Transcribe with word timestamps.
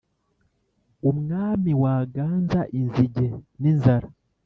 umwami 1.09 1.71
waganza 1.81 2.61
inzige 2.79 3.27
n’inzara, 3.61 4.07